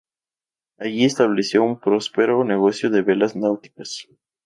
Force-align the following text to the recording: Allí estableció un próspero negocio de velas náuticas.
Allí 0.79 1.05
estableció 1.05 1.61
un 1.63 1.79
próspero 1.79 2.43
negocio 2.43 2.89
de 2.89 3.03
velas 3.03 3.35
náuticas. 3.35 4.07